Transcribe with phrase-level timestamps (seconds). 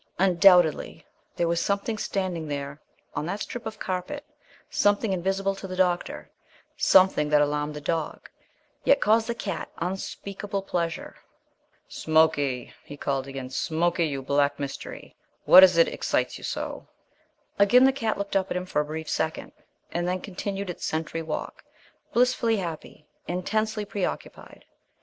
[0.17, 1.05] Undoubtedly,
[1.35, 2.81] there was something standing there
[3.13, 4.25] on that strip of carpet,
[4.67, 6.27] something invisible to the doctor,
[6.75, 8.27] something that alarmed the dog,
[8.83, 11.17] yet caused the cat unspeakable pleasure.
[11.87, 16.87] "Smokie!" he called again, "Smokie, you black mystery, what is it excites you so?"
[17.59, 19.51] Again the cat looked up at him for a brief second,
[19.91, 21.63] and then continued its sentry walk,
[22.11, 24.65] blissfully happy, intensely preoccupied.